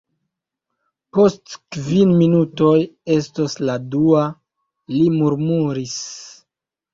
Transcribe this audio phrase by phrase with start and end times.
[1.17, 2.71] Post kvin minutoj
[3.17, 4.25] estos la dua,
[4.95, 5.95] li murmuris.